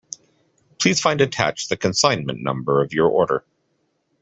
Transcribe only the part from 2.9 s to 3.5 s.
your order.